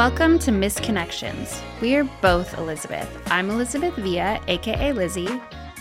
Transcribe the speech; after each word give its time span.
Welcome 0.00 0.38
to 0.38 0.50
Missed 0.50 0.82
Connections. 0.82 1.60
We 1.82 1.94
are 1.94 2.04
both 2.22 2.56
Elizabeth. 2.56 3.06
I'm 3.26 3.50
Elizabeth 3.50 3.94
Villa, 3.96 4.40
aka 4.48 4.94
Lizzie. 4.94 5.28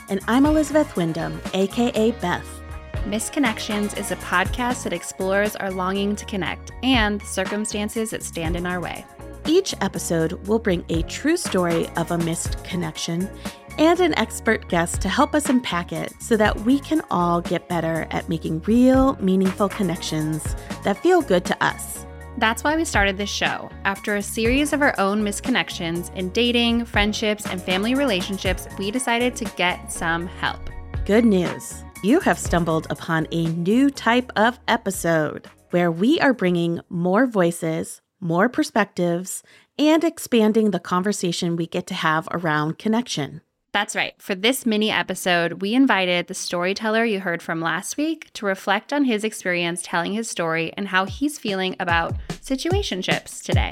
And 0.10 0.20
I'm 0.28 0.46
Elizabeth 0.46 0.94
Wyndham, 0.98 1.40
aka 1.54 2.12
Beth. 2.12 2.62
Missed 3.06 3.32
Connections 3.32 3.94
is 3.94 4.12
a 4.12 4.18
podcast 4.18 4.84
that 4.84 4.92
explores 4.92 5.56
our 5.56 5.72
longing 5.72 6.18
to 6.18 6.26
connect 6.26 6.74
and 6.84 7.22
the 7.22 7.26
circumstances 7.26 8.10
that 8.10 8.22
stand 8.22 8.58
in 8.58 8.66
our 8.66 8.82
way. 8.82 9.06
Each 9.48 9.74
episode 9.80 10.34
will 10.50 10.60
bring 10.60 10.84
a 10.90 11.04
true 11.04 11.38
story 11.38 11.88
of 11.96 12.12
a 12.12 12.18
missed 12.18 12.62
connection 12.66 13.30
and 13.78 14.02
an 14.02 14.14
expert 14.20 14.68
guest 14.68 15.00
to 15.00 15.08
help 15.08 15.34
us 15.34 15.48
unpack 15.48 15.94
it 15.94 16.14
so 16.20 16.36
that 16.36 16.60
we 16.64 16.82
can 16.82 17.02
all 17.10 17.40
get 17.40 17.70
better 17.70 18.06
at 18.12 18.28
making 18.28 18.64
real, 18.64 19.16
meaningful 19.22 19.70
connections 19.70 20.58
that 20.84 21.02
feel 21.02 21.22
good 21.22 21.46
to 21.46 21.64
us. 21.64 22.06
That's 22.40 22.64
why 22.64 22.78
we 22.78 22.86
started 22.86 23.18
this 23.18 23.30
show. 23.30 23.70
After 23.84 24.16
a 24.16 24.22
series 24.22 24.72
of 24.72 24.82
our 24.82 24.98
own 24.98 25.22
misconnections 25.22 26.16
in 26.16 26.30
dating, 26.30 26.86
friendships, 26.86 27.46
and 27.46 27.62
family 27.62 27.96
relationships, 27.96 28.66
we 28.78 28.92
decided 28.92 29.36
to 29.36 29.46
get 29.58 29.92
some 29.92 30.26
help. 30.26 30.70
Good 31.06 31.26
news 31.26 31.84
you 32.02 32.22
have 32.22 32.40
stumbled 32.40 32.88
upon 32.90 33.28
a 33.34 33.48
new 33.48 33.90
type 33.90 34.32
of 34.38 34.58
episode 34.70 35.50
where 35.72 35.92
we 35.92 36.18
are 36.22 36.34
bringing 36.34 36.80
more 36.88 37.28
voices, 37.28 38.02
more 38.22 38.48
perspectives, 38.48 39.44
and 39.78 40.06
expanding 40.06 40.72
the 40.72 40.80
conversation 40.80 41.58
we 41.58 41.68
get 41.68 41.88
to 41.88 41.94
have 41.94 42.30
around 42.32 42.80
connection. 42.80 43.42
That's 43.72 43.96
right. 43.96 44.14
For 44.18 44.34
this 44.34 44.66
mini 44.66 44.90
episode, 44.90 45.62
we 45.62 45.76
invited 45.76 46.28
the 46.28 46.34
storyteller 46.34 47.06
you 47.06 47.20
heard 47.20 47.42
from 47.44 47.62
last 47.62 47.98
week 47.98 48.32
to 48.34 48.46
reflect 48.46 48.92
on 48.92 49.04
his 49.04 49.24
experience 49.24 49.82
telling 49.84 50.14
his 50.14 50.30
story 50.30 50.74
and 50.76 50.88
how 50.88 51.06
he's 51.06 51.38
feeling 51.38 51.76
about 51.80 52.16
situationships 52.30 53.44
today. 53.44 53.72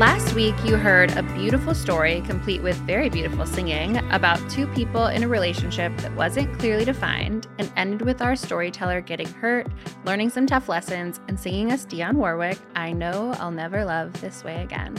Last 0.00 0.32
week, 0.32 0.54
you 0.64 0.76
heard 0.76 1.10
a 1.10 1.22
beautiful 1.22 1.74
story, 1.74 2.22
complete 2.22 2.62
with 2.62 2.74
very 2.86 3.10
beautiful 3.10 3.44
singing, 3.44 3.98
about 4.12 4.40
two 4.48 4.66
people 4.68 5.08
in 5.08 5.22
a 5.22 5.28
relationship 5.28 5.94
that 5.98 6.16
wasn't 6.16 6.58
clearly 6.58 6.86
defined 6.86 7.46
and 7.58 7.70
ended 7.76 8.00
with 8.00 8.22
our 8.22 8.34
storyteller 8.34 9.02
getting 9.02 9.26
hurt, 9.26 9.66
learning 10.06 10.30
some 10.30 10.46
tough 10.46 10.70
lessons, 10.70 11.20
and 11.28 11.38
singing 11.38 11.70
us 11.70 11.84
Dionne 11.84 12.14
Warwick, 12.14 12.56
I 12.74 12.92
Know 12.92 13.34
I'll 13.40 13.50
Never 13.50 13.84
Love 13.84 14.18
This 14.22 14.42
Way 14.42 14.62
Again. 14.62 14.96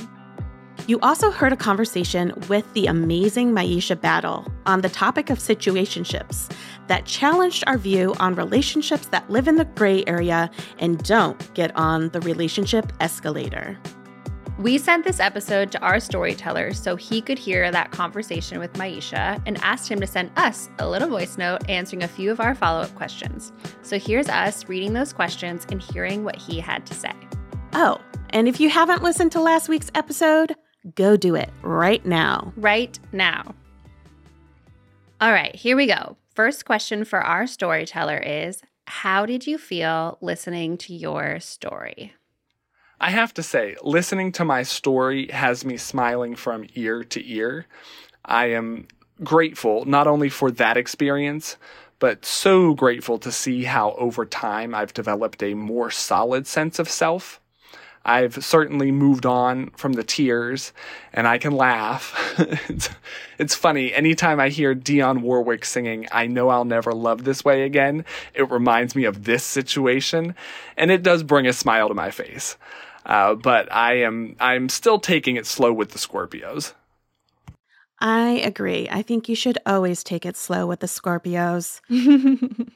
You 0.86 1.00
also 1.00 1.32
heard 1.32 1.52
a 1.52 1.58
conversation 1.58 2.32
with 2.48 2.72
the 2.74 2.86
amazing 2.86 3.54
Myisha 3.54 4.00
Battle 4.00 4.46
on 4.68 4.82
the 4.82 4.90
topic 4.90 5.32
of 5.32 5.40
situationships 5.40 6.54
that 6.86 7.06
challenged 7.06 7.64
our 7.66 7.80
view 7.80 8.14
on 8.20 8.36
relationships 8.36 9.08
that 9.08 9.28
live 9.32 9.48
in 9.48 9.56
the 9.56 9.66
gray 9.66 10.04
area 10.06 10.52
and 10.78 11.04
don't 11.04 11.52
get 11.56 11.76
on 11.76 12.10
the 12.10 12.22
relationship 12.22 12.94
escalator. 13.00 13.80
We 14.60 14.78
sent 14.78 15.06
this 15.06 15.20
episode 15.20 15.72
to 15.72 15.80
our 15.80 16.00
storyteller 16.00 16.74
so 16.74 16.96
he 16.96 17.22
could 17.22 17.40
hear 17.40 17.72
that 17.72 17.92
conversation 17.92 18.60
with 18.60 18.74
Myisha 18.74 19.42
and 19.46 19.58
asked 19.64 19.90
him 19.90 20.00
to 20.02 20.08
send 20.08 20.32
us 20.36 20.70
a 20.78 20.88
little 20.88 21.08
voice 21.08 21.38
note 21.38 21.68
answering 21.70 22.04
a 22.04 22.08
few 22.08 22.32
of 22.32 22.40
our 22.40 22.54
follow 22.54 22.82
up 22.82 22.94
questions. 22.96 23.52
So 23.82 23.98
here's 23.98 24.30
us 24.30 24.68
reading 24.70 24.94
those 24.94 25.14
questions 25.14 25.66
and 25.72 25.82
hearing 25.82 26.24
what 26.24 26.36
he 26.36 26.60
had 26.60 26.86
to 26.88 26.94
say. 26.94 27.14
Oh, 27.74 28.00
and 28.32 28.48
if 28.48 28.60
you 28.60 28.70
haven't 28.70 29.02
listened 29.02 29.32
to 29.32 29.42
last 29.42 29.68
week's 29.70 29.92
episode, 29.96 30.56
go 30.96 31.18
do 31.18 31.36
it 31.36 31.50
right 31.64 32.06
now. 32.06 32.54
Right 32.56 33.00
now. 33.12 33.56
All 35.22 35.32
right, 35.32 35.56
here 35.56 35.76
we 35.76 35.88
go. 35.88 36.18
First 36.36 36.66
question 36.66 37.04
for 37.04 37.20
our 37.20 37.48
storyteller 37.48 38.18
is 38.18 38.62
How 38.86 39.26
did 39.26 39.48
you 39.48 39.58
feel 39.58 40.18
listening 40.22 40.78
to 40.80 40.94
your 40.94 41.40
story? 41.40 42.14
I 43.04 43.10
have 43.10 43.34
to 43.34 43.42
say, 43.42 43.76
listening 43.82 44.32
to 44.34 44.46
my 44.46 44.62
story 44.62 45.26
has 45.30 45.66
me 45.66 45.76
smiling 45.76 46.36
from 46.36 46.68
ear 46.76 47.04
to 47.06 47.28
ear. 47.28 47.66
I 48.24 48.52
am 48.52 48.88
grateful 49.24 49.86
not 49.86 50.06
only 50.06 50.30
for 50.30 50.52
that 50.52 50.78
experience, 50.78 51.58
but 51.98 52.28
so 52.28 52.76
grateful 52.76 53.18
to 53.18 53.32
see 53.32 53.64
how 53.64 53.94
over 53.94 54.24
time 54.24 54.76
I've 54.76 54.94
developed 54.94 55.42
a 55.42 55.56
more 55.56 55.90
solid 55.90 56.46
sense 56.46 56.78
of 56.78 56.88
self. 56.88 57.42
I've 58.06 58.46
certainly 58.46 58.92
moved 58.92 59.26
on 59.26 59.72
from 59.72 59.94
the 59.94 60.04
tears 60.04 60.72
and 61.12 61.28
I 61.28 61.40
can 61.40 61.54
laugh. 61.54 62.36
it's, 62.70 62.90
it's 63.40 63.56
funny. 63.56 63.92
Anytime 63.96 64.40
I 64.40 64.50
hear 64.50 64.76
Dionne 64.76 65.22
Warwick 65.22 65.66
singing, 65.66 66.08
I 66.12 66.28
know 66.28 66.50
I'll 66.50 66.66
never 66.66 66.94
love 66.94 67.24
this 67.24 67.44
way 67.44 67.64
again, 67.64 68.06
it 68.36 68.52
reminds 68.52 68.96
me 68.96 69.06
of 69.06 69.24
this 69.24 69.44
situation 69.44 70.36
and 70.78 70.92
it 70.92 71.02
does 71.02 71.24
bring 71.24 71.48
a 71.48 71.54
smile 71.54 71.88
to 71.88 71.96
my 71.96 72.12
face. 72.12 72.58
Uh, 73.06 73.36
but 73.36 73.72
I 73.72 74.02
am 74.02 74.36
I'm 74.40 74.70
still 74.70 75.00
taking 75.00 75.36
it 75.36 75.46
slow 75.46 75.74
with 75.74 75.92
the 75.92 76.00
Scorpios. 76.00 76.74
I 78.00 78.42
agree. 78.44 78.90
I 78.90 79.04
think 79.04 79.30
you 79.30 79.36
should 79.36 79.60
always 79.66 80.04
take 80.04 80.26
it 80.26 80.36
slow 80.36 80.66
with 80.66 80.80
the 80.80 80.88
Scorpios. 80.88 81.82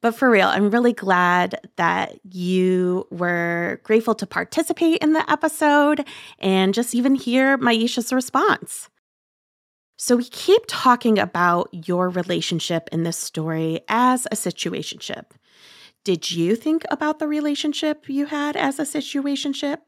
but 0.00 0.14
for 0.14 0.30
real, 0.30 0.46
I'm 0.46 0.70
really 0.70 0.92
glad 0.92 1.60
that 1.74 2.20
you 2.30 3.06
were 3.10 3.80
grateful 3.82 4.14
to 4.14 4.26
participate 4.26 4.98
in 4.98 5.12
the 5.12 5.28
episode 5.30 6.06
and 6.38 6.72
just 6.72 6.94
even 6.94 7.16
hear 7.16 7.58
Myisha's 7.58 8.12
response. 8.12 8.88
So, 9.96 10.16
we 10.16 10.24
keep 10.24 10.62
talking 10.66 11.18
about 11.18 11.68
your 11.72 12.08
relationship 12.08 12.88
in 12.90 13.02
this 13.02 13.18
story 13.18 13.80
as 13.88 14.26
a 14.26 14.34
situationship. 14.34 15.26
Did 16.02 16.30
you 16.30 16.56
think 16.56 16.84
about 16.90 17.18
the 17.18 17.28
relationship 17.28 18.08
you 18.08 18.26
had 18.26 18.56
as 18.56 18.78
a 18.78 18.84
situationship? 18.84 19.78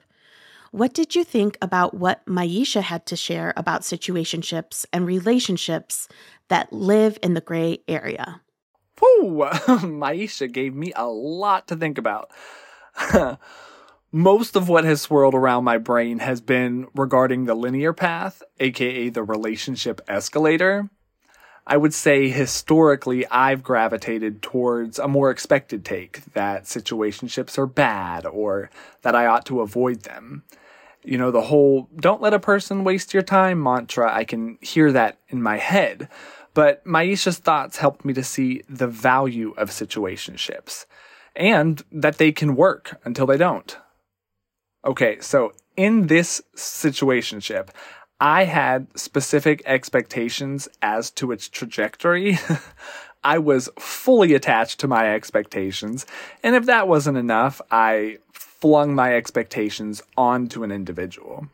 What 0.71 0.93
did 0.93 1.15
you 1.15 1.25
think 1.25 1.57
about 1.63 1.95
what 1.95 2.25
Myisha 2.27 2.83
had 2.83 3.07
to 3.07 3.17
share 3.17 3.55
about 3.57 3.81
situationships 3.81 4.85
and 4.93 5.07
relationships 5.07 6.09
that 6.49 6.73
live 6.73 7.19
in 7.23 7.33
the 7.33 7.41
gray 7.41 7.79
area? 7.89 8.43
Whew, 8.99 9.49
Myisha 9.67 10.53
gave 10.53 10.75
me 10.75 10.93
a 10.95 11.07
lot 11.07 11.69
to 11.69 11.77
think 11.77 11.97
about. 11.97 12.31
Most 14.13 14.55
of 14.55 14.69
what 14.69 14.85
has 14.85 15.01
swirled 15.01 15.35
around 15.35 15.65
my 15.65 15.79
brain 15.79 16.19
has 16.19 16.43
been 16.43 16.87
regarding 16.95 17.47
the 17.47 17.55
linear 17.55 17.95
path, 17.95 18.43
aka 18.61 19.09
the 19.09 19.23
relationship 19.23 20.03
escalator. 20.09 20.91
I 21.73 21.79
would 21.79 21.95
say 21.95 22.29
historically 22.29 23.27
I've 23.29 23.63
gravitated 23.63 24.43
towards 24.43 24.99
a 24.99 25.09
more 25.09 25.31
expected 25.31 25.87
take 25.87 26.23
that 26.35 26.65
situationships 26.65 27.57
are 27.57 27.67
bad 27.67 28.27
or 28.27 28.69
that 29.01 29.15
I 29.15 29.25
ought 29.25 29.47
to 29.47 29.63
avoid 29.63 30.03
them. 30.03 30.43
You 31.03 31.17
know, 31.17 31.31
the 31.31 31.41
whole 31.41 31.89
don't 31.97 32.21
let 32.21 32.35
a 32.35 32.39
person 32.39 32.85
waste 32.85 33.15
your 33.15 33.23
time 33.23 33.63
mantra, 33.63 34.15
I 34.15 34.25
can 34.25 34.59
hear 34.61 34.93
that 34.93 35.17
in 35.29 35.43
my 35.43 35.57
head. 35.57 36.11
But 36.53 36.85
Myisha's 36.85 37.39
thoughts 37.39 37.79
helped 37.79 38.05
me 38.05 38.13
to 38.13 38.23
see 38.23 38.63
the 38.69 38.87
value 38.87 39.55
of 39.57 39.71
situationships 39.71 40.85
and 41.35 41.83
that 41.91 42.19
they 42.19 42.33
can 42.33 42.55
work 42.55 43.01
until 43.03 43.25
they 43.25 43.39
don't. 43.39 43.79
Okay, 44.85 45.21
so 45.21 45.55
in 45.79 46.09
this 46.09 46.43
situationship, 46.55 47.69
I 48.23 48.45
had 48.45 48.87
specific 48.95 49.63
expectations 49.67 50.69
as 50.81 51.11
to 51.11 51.33
its 51.33 51.49
trajectory. 51.49 52.39
I 53.25 53.39
was 53.39 53.69
fully 53.81 54.35
attached 54.35 54.79
to 54.79 54.87
my 54.87 55.13
expectations, 55.13 56.07
and 56.41 56.55
if 56.55 56.67
that 56.67 56.87
wasn't 56.87 57.19
enough, 57.19 57.61
I 57.69 58.19
flung 58.33 58.95
my 58.95 59.17
expectations 59.17 60.05
onto 60.17 60.63
an 60.63 60.71
individual. 60.71 61.49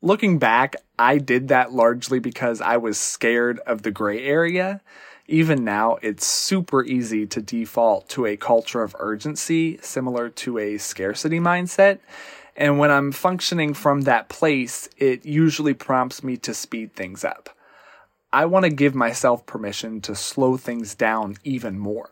Looking 0.00 0.38
back, 0.38 0.74
I 0.98 1.18
did 1.18 1.48
that 1.48 1.70
largely 1.70 2.18
because 2.18 2.62
I 2.62 2.78
was 2.78 2.96
scared 2.96 3.58
of 3.66 3.82
the 3.82 3.90
gray 3.90 4.24
area. 4.24 4.80
Even 5.26 5.64
now, 5.64 5.98
it's 6.00 6.26
super 6.26 6.82
easy 6.82 7.26
to 7.26 7.42
default 7.42 8.08
to 8.10 8.24
a 8.24 8.38
culture 8.38 8.82
of 8.82 8.96
urgency 8.98 9.78
similar 9.82 10.30
to 10.30 10.56
a 10.56 10.78
scarcity 10.78 11.40
mindset. 11.40 11.98
And 12.56 12.78
when 12.78 12.90
I'm 12.90 13.12
functioning 13.12 13.74
from 13.74 14.02
that 14.02 14.28
place, 14.28 14.88
it 14.96 15.26
usually 15.26 15.74
prompts 15.74 16.22
me 16.22 16.36
to 16.38 16.54
speed 16.54 16.94
things 16.94 17.24
up. 17.24 17.50
I 18.32 18.46
want 18.46 18.64
to 18.64 18.70
give 18.70 18.94
myself 18.94 19.46
permission 19.46 20.00
to 20.02 20.14
slow 20.14 20.56
things 20.56 20.94
down 20.94 21.36
even 21.44 21.78
more. 21.78 22.10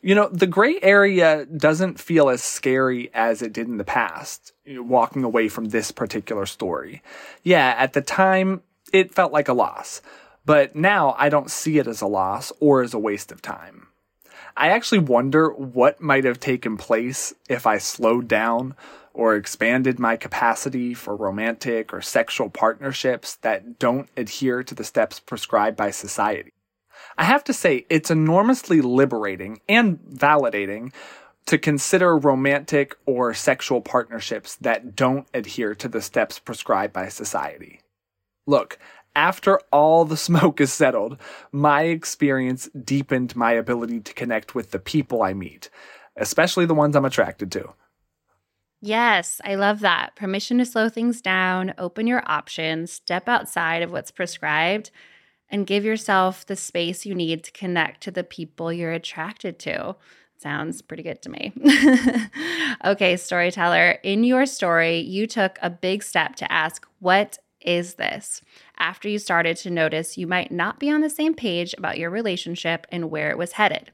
You 0.00 0.14
know, 0.14 0.28
the 0.28 0.46
gray 0.46 0.78
area 0.82 1.46
doesn't 1.46 2.00
feel 2.00 2.28
as 2.28 2.42
scary 2.42 3.10
as 3.12 3.42
it 3.42 3.52
did 3.52 3.66
in 3.66 3.76
the 3.76 3.84
past, 3.84 4.52
walking 4.66 5.24
away 5.24 5.48
from 5.48 5.66
this 5.66 5.90
particular 5.90 6.46
story. 6.46 7.02
Yeah, 7.42 7.74
at 7.76 7.92
the 7.92 8.02
time, 8.02 8.62
it 8.92 9.14
felt 9.14 9.32
like 9.32 9.48
a 9.48 9.54
loss, 9.54 10.00
but 10.44 10.76
now 10.76 11.14
I 11.18 11.28
don't 11.28 11.50
see 11.50 11.78
it 11.78 11.86
as 11.86 12.00
a 12.00 12.06
loss 12.06 12.52
or 12.60 12.82
as 12.82 12.94
a 12.94 12.98
waste 12.98 13.32
of 13.32 13.42
time. 13.42 13.85
I 14.56 14.68
actually 14.68 15.00
wonder 15.00 15.50
what 15.50 16.00
might 16.00 16.24
have 16.24 16.40
taken 16.40 16.76
place 16.76 17.34
if 17.48 17.66
I 17.66 17.78
slowed 17.78 18.26
down 18.26 18.74
or 19.12 19.34
expanded 19.34 19.98
my 19.98 20.16
capacity 20.16 20.94
for 20.94 21.14
romantic 21.14 21.92
or 21.92 22.00
sexual 22.00 22.48
partnerships 22.48 23.36
that 23.36 23.78
don't 23.78 24.08
adhere 24.16 24.62
to 24.62 24.74
the 24.74 24.84
steps 24.84 25.20
prescribed 25.20 25.76
by 25.76 25.90
society. 25.90 26.52
I 27.18 27.24
have 27.24 27.44
to 27.44 27.52
say, 27.52 27.86
it's 27.90 28.10
enormously 28.10 28.80
liberating 28.80 29.60
and 29.68 29.98
validating 30.00 30.92
to 31.46 31.58
consider 31.58 32.16
romantic 32.16 32.96
or 33.06 33.32
sexual 33.34 33.80
partnerships 33.80 34.56
that 34.56 34.96
don't 34.96 35.26
adhere 35.32 35.74
to 35.76 35.88
the 35.88 36.02
steps 36.02 36.38
prescribed 36.38 36.92
by 36.92 37.08
society. 37.08 37.80
Look, 38.46 38.78
after 39.16 39.58
all 39.72 40.04
the 40.04 40.16
smoke 40.16 40.60
is 40.60 40.72
settled, 40.72 41.16
my 41.50 41.82
experience 41.82 42.68
deepened 42.84 43.34
my 43.34 43.52
ability 43.52 44.00
to 44.00 44.14
connect 44.14 44.54
with 44.54 44.70
the 44.70 44.78
people 44.78 45.22
I 45.22 45.32
meet, 45.32 45.70
especially 46.16 46.66
the 46.66 46.74
ones 46.74 46.94
I'm 46.94 47.04
attracted 47.04 47.50
to. 47.52 47.72
Yes, 48.82 49.40
I 49.42 49.54
love 49.54 49.80
that. 49.80 50.14
Permission 50.14 50.58
to 50.58 50.66
slow 50.66 50.88
things 50.90 51.22
down, 51.22 51.74
open 51.78 52.06
your 52.06 52.22
options, 52.26 52.92
step 52.92 53.26
outside 53.26 53.82
of 53.82 53.90
what's 53.90 54.10
prescribed, 54.10 54.90
and 55.48 55.66
give 55.66 55.84
yourself 55.84 56.44
the 56.44 56.56
space 56.56 57.06
you 57.06 57.14
need 57.14 57.42
to 57.44 57.52
connect 57.52 58.02
to 58.02 58.10
the 58.10 58.22
people 58.22 58.72
you're 58.72 58.92
attracted 58.92 59.58
to. 59.60 59.96
Sounds 60.38 60.82
pretty 60.82 61.02
good 61.02 61.22
to 61.22 61.30
me. 61.30 61.54
okay, 62.84 63.16
storyteller, 63.16 63.92
in 64.02 64.22
your 64.22 64.44
story, 64.44 64.98
you 64.98 65.26
took 65.26 65.58
a 65.62 65.70
big 65.70 66.02
step 66.02 66.36
to 66.36 66.52
ask, 66.52 66.86
What 66.98 67.38
is 67.66 67.94
this? 67.94 68.40
After 68.78 69.08
you 69.08 69.18
started 69.18 69.56
to 69.58 69.70
notice 69.70 70.16
you 70.16 70.26
might 70.26 70.50
not 70.50 70.78
be 70.78 70.90
on 70.90 71.00
the 71.00 71.10
same 71.10 71.34
page 71.34 71.74
about 71.76 71.98
your 71.98 72.10
relationship 72.10 72.86
and 72.90 73.10
where 73.10 73.30
it 73.30 73.38
was 73.38 73.52
headed. 73.52 73.90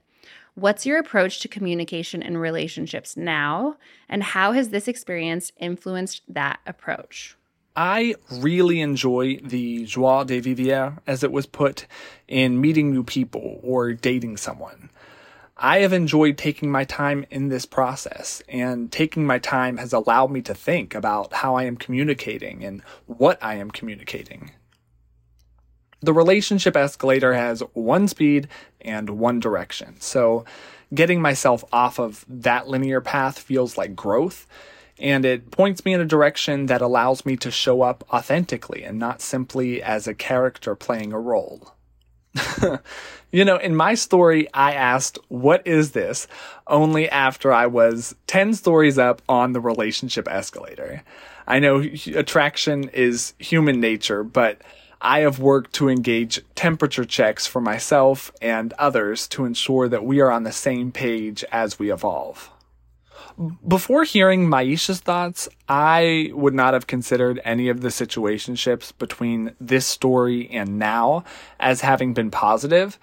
What's 0.54 0.84
your 0.84 0.98
approach 0.98 1.40
to 1.40 1.48
communication 1.48 2.22
and 2.22 2.38
relationships 2.38 3.16
now? 3.16 3.76
And 4.08 4.22
how 4.22 4.52
has 4.52 4.68
this 4.68 4.86
experience 4.86 5.50
influenced 5.58 6.22
that 6.28 6.60
approach? 6.66 7.36
I 7.74 8.16
really 8.30 8.80
enjoy 8.82 9.38
the 9.38 9.86
joie 9.86 10.24
de 10.24 10.40
vivre, 10.40 10.98
as 11.06 11.24
it 11.24 11.32
was 11.32 11.46
put, 11.46 11.86
in 12.28 12.60
meeting 12.60 12.92
new 12.92 13.02
people 13.02 13.60
or 13.62 13.94
dating 13.94 14.36
someone. 14.36 14.90
I 15.64 15.78
have 15.78 15.92
enjoyed 15.92 16.36
taking 16.36 16.72
my 16.72 16.82
time 16.82 17.24
in 17.30 17.48
this 17.48 17.66
process, 17.66 18.42
and 18.48 18.90
taking 18.90 19.24
my 19.24 19.38
time 19.38 19.76
has 19.76 19.92
allowed 19.92 20.32
me 20.32 20.42
to 20.42 20.54
think 20.54 20.92
about 20.92 21.32
how 21.32 21.54
I 21.54 21.62
am 21.64 21.76
communicating 21.76 22.64
and 22.64 22.82
what 23.06 23.38
I 23.40 23.54
am 23.54 23.70
communicating. 23.70 24.50
The 26.00 26.12
relationship 26.12 26.76
escalator 26.76 27.32
has 27.34 27.60
one 27.74 28.08
speed 28.08 28.48
and 28.80 29.10
one 29.10 29.38
direction, 29.38 30.00
so 30.00 30.44
getting 30.92 31.22
myself 31.22 31.64
off 31.72 32.00
of 32.00 32.24
that 32.28 32.66
linear 32.66 33.00
path 33.00 33.38
feels 33.38 33.78
like 33.78 33.94
growth 33.94 34.48
and 34.98 35.24
it 35.24 35.50
points 35.50 35.84
me 35.84 35.94
in 35.94 36.00
a 36.00 36.04
direction 36.04 36.66
that 36.66 36.82
allows 36.82 37.24
me 37.24 37.36
to 37.36 37.50
show 37.50 37.82
up 37.82 38.04
authentically 38.12 38.82
and 38.82 38.98
not 38.98 39.20
simply 39.20 39.82
as 39.82 40.06
a 40.06 40.14
character 40.14 40.74
playing 40.74 41.12
a 41.12 41.18
role. 41.18 41.74
you 43.32 43.44
know, 43.44 43.56
in 43.56 43.76
my 43.76 43.94
story, 43.94 44.48
I 44.54 44.72
asked, 44.72 45.18
What 45.28 45.66
is 45.66 45.92
this? 45.92 46.26
only 46.66 47.08
after 47.10 47.52
I 47.52 47.66
was 47.66 48.14
10 48.26 48.54
stories 48.54 48.98
up 48.98 49.20
on 49.28 49.52
the 49.52 49.60
relationship 49.60 50.28
escalator. 50.28 51.02
I 51.46 51.58
know 51.58 51.84
attraction 52.14 52.88
is 52.90 53.34
human 53.38 53.80
nature, 53.80 54.22
but 54.22 54.62
I 55.00 55.20
have 55.20 55.40
worked 55.40 55.72
to 55.74 55.88
engage 55.88 56.40
temperature 56.54 57.04
checks 57.04 57.46
for 57.46 57.60
myself 57.60 58.32
and 58.40 58.72
others 58.74 59.26
to 59.28 59.44
ensure 59.44 59.88
that 59.88 60.04
we 60.04 60.20
are 60.20 60.30
on 60.30 60.44
the 60.44 60.52
same 60.52 60.92
page 60.92 61.44
as 61.50 61.78
we 61.78 61.92
evolve. 61.92 62.50
Before 63.66 64.04
hearing 64.04 64.48
Myisha's 64.48 65.00
thoughts, 65.00 65.48
I 65.68 66.30
would 66.32 66.54
not 66.54 66.74
have 66.74 66.86
considered 66.86 67.40
any 67.44 67.68
of 67.68 67.80
the 67.80 67.88
situationships 67.88 68.92
between 68.98 69.54
this 69.60 69.86
story 69.86 70.48
and 70.50 70.78
now 70.78 71.24
as 71.58 71.80
having 71.80 72.14
been 72.14 72.30
positive, 72.30 72.98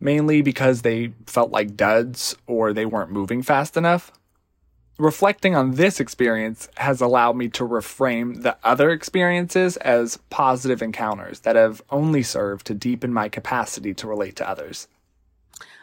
mainly 0.00 0.42
because 0.42 0.82
they 0.82 1.12
felt 1.26 1.50
like 1.50 1.76
duds 1.76 2.36
or 2.46 2.72
they 2.72 2.86
weren't 2.86 3.10
moving 3.10 3.42
fast 3.42 3.76
enough. 3.76 4.10
Reflecting 4.98 5.56
on 5.56 5.72
this 5.72 5.98
experience 5.98 6.68
has 6.76 7.00
allowed 7.00 7.36
me 7.36 7.48
to 7.48 7.66
reframe 7.66 8.42
the 8.42 8.56
other 8.62 8.90
experiences 8.90 9.76
as 9.78 10.18
positive 10.30 10.82
encounters 10.82 11.40
that 11.40 11.56
have 11.56 11.82
only 11.90 12.22
served 12.22 12.64
to 12.66 12.74
deepen 12.74 13.12
my 13.12 13.28
capacity 13.28 13.92
to 13.94 14.06
relate 14.06 14.36
to 14.36 14.48
others. 14.48 14.86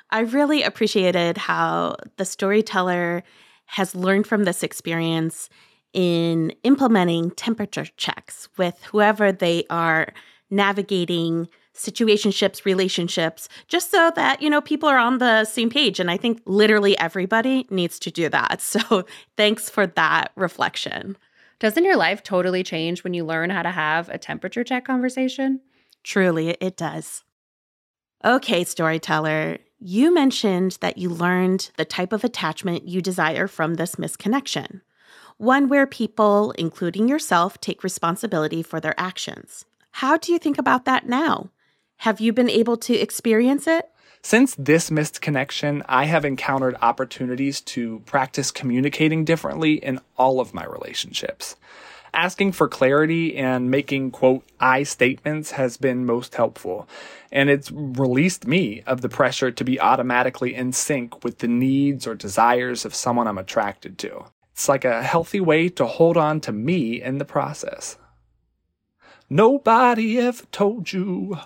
I 0.09 0.21
really 0.21 0.63
appreciated 0.63 1.37
how 1.37 1.97
the 2.15 2.25
storyteller 2.25 3.23
has 3.71 3.95
learned 3.95 4.27
from 4.27 4.43
this 4.43 4.63
experience 4.63 5.49
in 5.93 6.53
implementing 6.63 7.31
temperature 7.31 7.85
checks 7.97 8.49
with 8.57 8.81
whoever 8.83 9.31
they 9.31 9.63
are 9.69 10.13
navigating 10.49 11.47
situationships, 11.73 12.65
relationships, 12.65 13.47
just 13.69 13.89
so 13.89 14.11
that, 14.15 14.41
you 14.41 14.49
know, 14.49 14.59
people 14.59 14.89
are 14.89 14.97
on 14.97 15.19
the 15.19 15.45
same 15.45 15.69
page. 15.69 16.01
And 16.01 16.11
I 16.11 16.17
think 16.17 16.41
literally 16.45 16.97
everybody 16.99 17.65
needs 17.69 17.97
to 17.99 18.11
do 18.11 18.29
that. 18.29 18.61
So 18.71 19.05
thanks 19.37 19.69
for 19.69 19.87
that 19.87 20.31
reflection. 20.35 21.17
Doesn't 21.59 21.85
your 21.85 21.95
life 21.95 22.23
totally 22.23 22.63
change 22.63 23.03
when 23.03 23.13
you 23.13 23.23
learn 23.23 23.49
how 23.49 23.61
to 23.61 23.71
have 23.71 24.09
a 24.09 24.17
temperature 24.17 24.63
check 24.63 24.83
conversation? 24.83 25.61
Truly, 26.03 26.57
it 26.59 26.75
does. 26.75 27.23
Okay, 28.25 28.63
storyteller, 28.63 29.59
you 29.83 30.13
mentioned 30.13 30.77
that 30.81 30.99
you 30.99 31.09
learned 31.09 31.71
the 31.75 31.85
type 31.85 32.13
of 32.13 32.23
attachment 32.23 32.87
you 32.87 33.01
desire 33.01 33.47
from 33.47 33.73
this 33.73 33.95
misconnection, 33.95 34.81
one 35.37 35.69
where 35.69 35.87
people, 35.87 36.51
including 36.51 37.09
yourself, 37.09 37.59
take 37.59 37.83
responsibility 37.83 38.61
for 38.61 38.79
their 38.79 38.93
actions. 38.99 39.65
How 39.93 40.17
do 40.17 40.31
you 40.31 40.37
think 40.37 40.59
about 40.59 40.85
that 40.85 41.07
now? 41.07 41.49
Have 41.97 42.21
you 42.21 42.31
been 42.31 42.49
able 42.49 42.77
to 42.77 42.93
experience 42.93 43.65
it? 43.65 43.89
Since 44.23 44.55
this 44.55 44.91
missed 44.91 45.21
connection, 45.21 45.83
I 45.87 46.05
have 46.05 46.25
encountered 46.25 46.77
opportunities 46.81 47.59
to 47.61 47.99
practice 48.05 48.51
communicating 48.51 49.25
differently 49.25 49.73
in 49.73 49.99
all 50.17 50.39
of 50.39 50.53
my 50.53 50.65
relationships 50.65 51.55
asking 52.13 52.51
for 52.51 52.67
clarity 52.67 53.37
and 53.37 53.71
making 53.71 54.11
quote 54.11 54.43
I 54.59 54.83
statements 54.83 55.51
has 55.51 55.77
been 55.77 56.05
most 56.05 56.35
helpful. 56.35 56.87
And 57.31 57.49
it's 57.49 57.71
released 57.71 58.45
me 58.45 58.83
of 58.85 59.01
the 59.01 59.09
pressure 59.09 59.51
to 59.51 59.63
be 59.63 59.79
automatically 59.79 60.53
in 60.53 60.73
sync 60.73 61.23
with 61.23 61.39
the 61.39 61.47
needs 61.47 62.05
or 62.05 62.15
desires 62.15 62.85
of 62.85 62.95
someone 62.95 63.27
I'm 63.27 63.37
attracted 63.37 63.97
to. 63.99 64.25
It's 64.53 64.67
like 64.67 64.85
a 64.85 65.03
healthy 65.03 65.39
way 65.39 65.69
to 65.69 65.85
hold 65.85 66.17
on 66.17 66.41
to 66.41 66.51
me 66.51 67.01
in 67.01 67.17
the 67.17 67.25
process. 67.25 67.97
Nobody 69.29 70.19
ever 70.19 70.43
told 70.51 70.91
you 70.91 71.37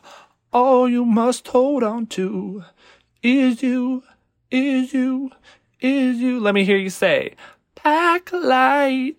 all 0.56 0.88
you 0.88 1.04
must 1.04 1.50
hold 1.50 1.84
on 1.84 2.06
to 2.06 2.64
is 3.22 3.62
you, 3.62 4.04
is 4.50 4.94
you, 4.94 5.30
is 5.82 6.18
you. 6.18 6.40
Let 6.40 6.56
me 6.56 6.64
hear 6.64 6.78
you 6.78 6.90
say, 6.90 7.36
pack 7.76 8.32
light. 8.32 9.18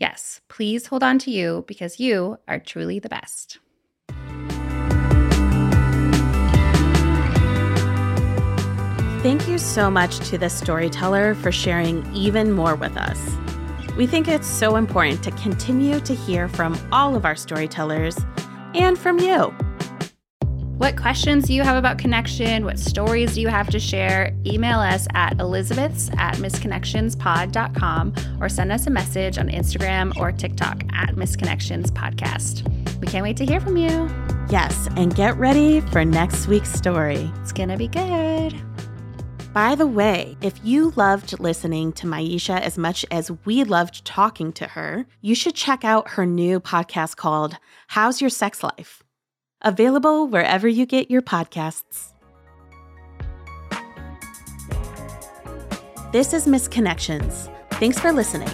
Yes, 0.00 0.40
please 0.48 0.86
hold 0.86 1.02
on 1.02 1.18
to 1.18 1.30
you 1.30 1.66
because 1.68 2.00
you 2.00 2.38
are 2.48 2.58
truly 2.58 2.98
the 2.98 3.10
best. 3.10 3.58
Thank 9.22 9.46
you 9.46 9.58
so 9.58 9.90
much 9.90 10.20
to 10.30 10.38
the 10.38 10.48
storyteller 10.48 11.34
for 11.34 11.52
sharing 11.52 12.10
even 12.14 12.52
more 12.52 12.76
with 12.76 12.96
us. 12.96 13.36
We 13.94 14.06
think 14.06 14.26
it's 14.26 14.46
so 14.46 14.76
important 14.76 15.22
to 15.24 15.32
continue 15.32 16.00
to 16.00 16.14
hear 16.14 16.48
from 16.48 16.78
all 16.90 17.14
of 17.14 17.26
our 17.26 17.36
storytellers 17.36 18.16
and 18.74 18.98
from 18.98 19.18
you. 19.18 19.54
What 20.80 20.96
questions 20.96 21.44
do 21.46 21.52
you 21.52 21.62
have 21.62 21.76
about 21.76 21.98
connection? 21.98 22.64
What 22.64 22.78
stories 22.78 23.34
do 23.34 23.42
you 23.42 23.48
have 23.48 23.68
to 23.68 23.78
share? 23.78 24.34
Email 24.46 24.78
us 24.78 25.06
at 25.12 25.38
elizabeths 25.38 26.08
at 26.16 26.36
missedconnectionspod.com 26.36 28.14
or 28.40 28.48
send 28.48 28.72
us 28.72 28.86
a 28.86 28.90
message 28.90 29.36
on 29.36 29.50
Instagram 29.50 30.16
or 30.16 30.32
TikTok 30.32 30.84
at 30.94 31.16
missedconnectionspodcast. 31.16 32.98
We 32.98 33.08
can't 33.08 33.22
wait 33.22 33.36
to 33.36 33.44
hear 33.44 33.60
from 33.60 33.76
you. 33.76 34.08
Yes, 34.48 34.88
and 34.96 35.14
get 35.14 35.36
ready 35.36 35.82
for 35.82 36.02
next 36.02 36.46
week's 36.46 36.72
story. 36.72 37.30
It's 37.42 37.52
going 37.52 37.68
to 37.68 37.76
be 37.76 37.88
good. 37.88 38.54
By 39.52 39.74
the 39.74 39.86
way, 39.86 40.38
if 40.40 40.64
you 40.64 40.94
loved 40.96 41.38
listening 41.38 41.92
to 41.92 42.06
Myisha 42.06 42.58
as 42.58 42.78
much 42.78 43.04
as 43.10 43.30
we 43.44 43.64
loved 43.64 44.06
talking 44.06 44.50
to 44.54 44.68
her, 44.68 45.04
you 45.20 45.34
should 45.34 45.54
check 45.54 45.84
out 45.84 46.12
her 46.12 46.24
new 46.24 46.58
podcast 46.58 47.16
called 47.16 47.58
How's 47.88 48.22
Your 48.22 48.30
Sex 48.30 48.62
Life? 48.62 49.02
Available 49.62 50.26
wherever 50.26 50.66
you 50.66 50.86
get 50.86 51.10
your 51.10 51.20
podcasts. 51.20 52.12
This 56.12 56.32
is 56.32 56.46
Missed 56.46 56.70
Connections. 56.70 57.50
Thanks 57.72 58.00
for 58.00 58.10
listening. 58.10 58.48